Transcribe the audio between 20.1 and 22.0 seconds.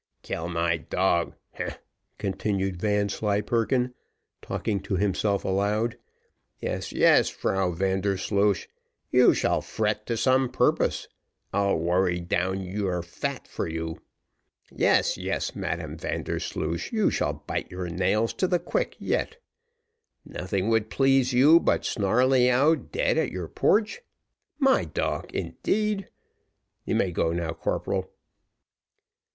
Nothing would please you but